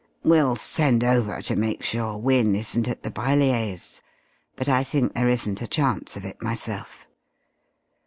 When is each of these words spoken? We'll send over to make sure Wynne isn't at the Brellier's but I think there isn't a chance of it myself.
We'll 0.23 0.55
send 0.55 1.03
over 1.03 1.43
to 1.43 1.55
make 1.55 1.83
sure 1.83 2.17
Wynne 2.17 2.55
isn't 2.55 2.87
at 2.87 3.03
the 3.03 3.11
Brellier's 3.11 4.01
but 4.55 4.67
I 4.67 4.83
think 4.83 5.13
there 5.13 5.29
isn't 5.29 5.61
a 5.61 5.67
chance 5.67 6.15
of 6.17 6.25
it 6.25 6.41
myself. 6.41 7.05